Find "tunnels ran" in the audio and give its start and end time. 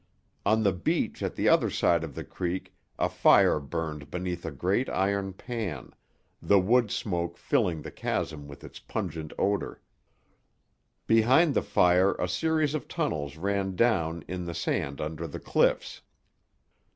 12.87-13.75